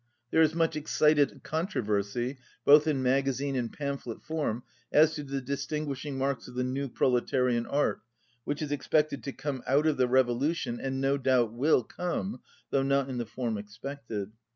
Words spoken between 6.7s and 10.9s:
proletarian art which is expected to come out of the revolution